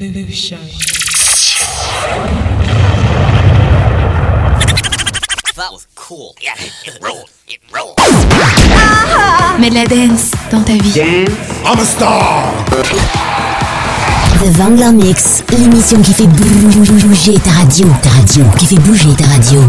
[0.00, 0.58] Revolution.
[5.56, 6.36] That was cool.
[6.40, 6.52] Yeah,
[6.86, 7.30] it rolled.
[7.48, 7.96] It rolled.
[9.58, 11.00] Mets de la dance dans ta vie.
[11.64, 12.54] I'm a star.
[14.40, 19.26] The Vangler Mix, l'émission qui fait bouger ta radio, ta radio, qui fait bouger ta
[19.26, 19.60] radio.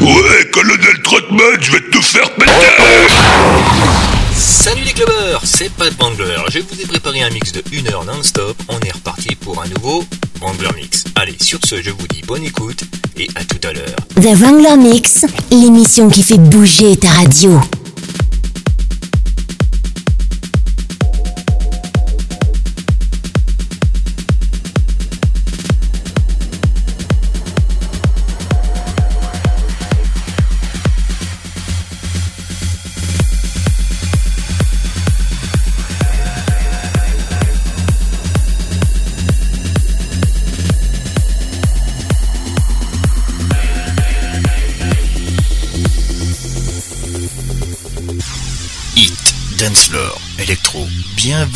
[0.00, 4.17] Ouais, colonel Trotman, je vais te faire péter
[4.50, 6.38] Salut les clubbers, c'est Pat Bangler.
[6.50, 8.56] Je vous ai préparé un mix de 1 heure non-stop.
[8.70, 10.02] On est reparti pour un nouveau
[10.40, 11.04] Bangler Mix.
[11.16, 12.84] Allez, sur ce, je vous dis bonne écoute
[13.18, 13.96] et à tout à l'heure.
[14.16, 17.60] The Vangler Mix, l'émission qui fait bouger ta radio.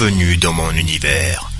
[0.02, 1.51] Bienvenue dans mon univers.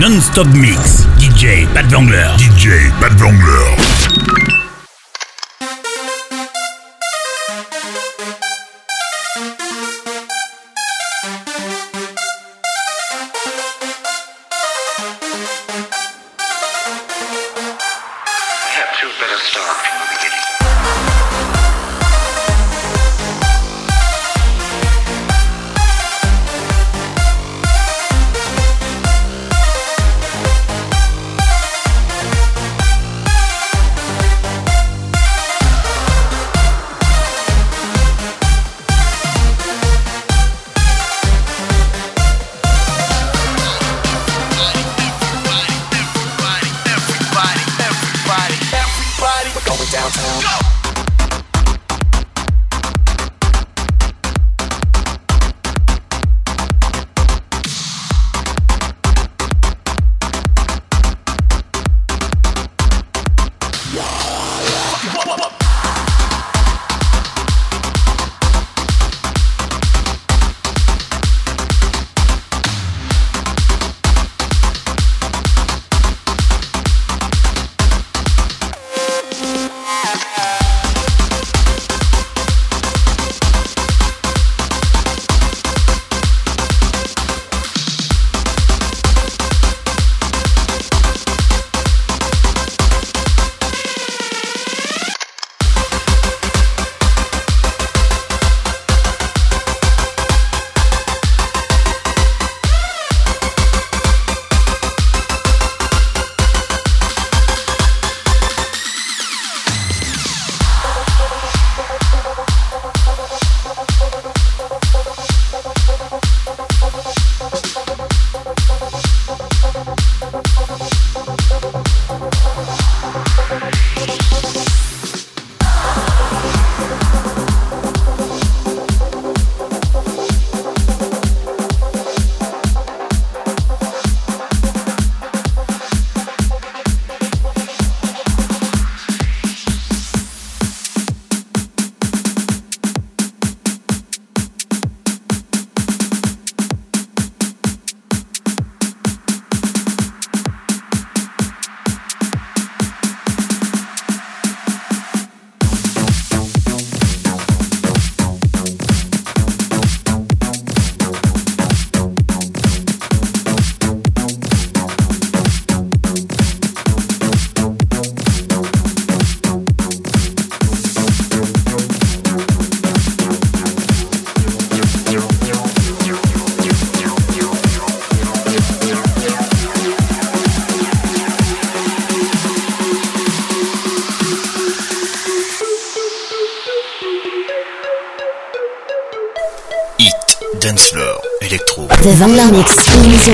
[0.00, 1.06] Non-stop mix.
[1.18, 2.34] DJ Pat Vangler.
[2.38, 4.59] DJ Pat Vangler.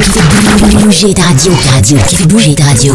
[0.00, 2.94] Qui fait bouger ta radio, radio, qui fait bouger ta radio.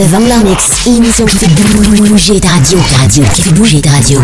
[0.00, 4.22] The Vangler Mix, l'émission qui fait bouger ta radio, radio, qui fait bouger ta radio.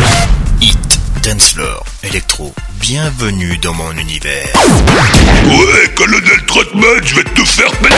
[0.58, 0.78] Hit,
[1.22, 4.46] dance floor, électro, bienvenue dans mon univers.
[5.44, 7.94] Ouais, colonel Trotman, je vais te faire péter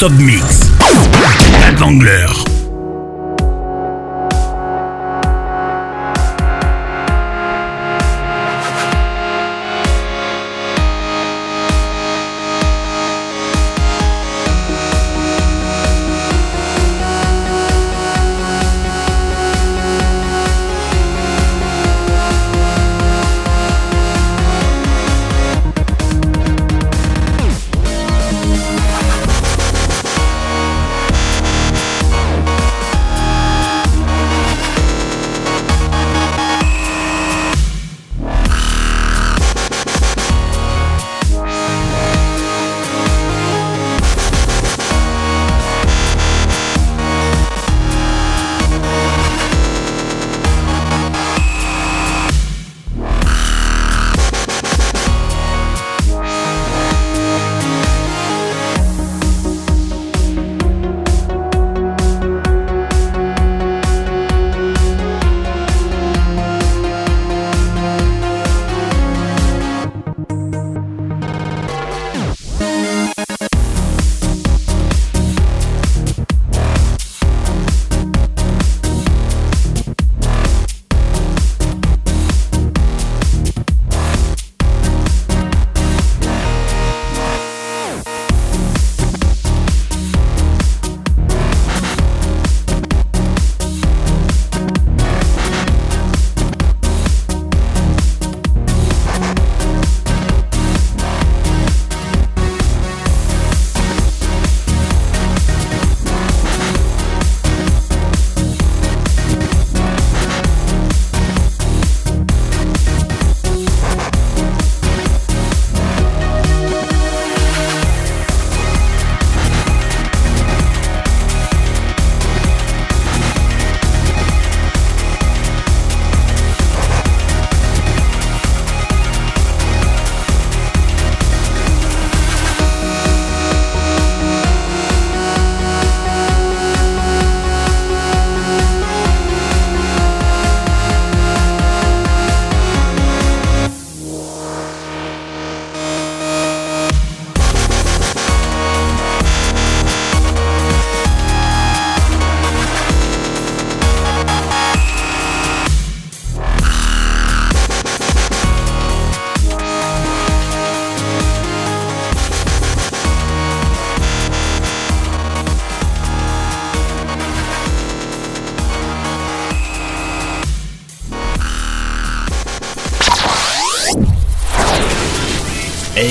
[0.00, 0.70] non-stop mix.
[0.78, 2.45] Pat Wangler.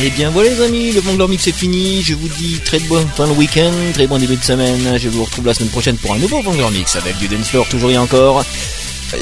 [0.07, 2.03] Eh bien voilà les amis, le Vangler Mix est fini.
[2.03, 4.99] Je vous dis très bon fin de week-end, très bon début de semaine.
[4.99, 7.67] Je vous retrouve la semaine prochaine pour un nouveau Vangler Mix avec du dance floor
[7.67, 8.45] toujours et encore.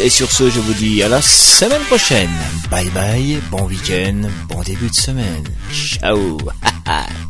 [0.01, 2.31] Et sur ce, je vous dis à la semaine prochaine.
[2.69, 5.45] Bye bye, bon week-end, bon début de semaine.
[5.71, 6.37] Ciao.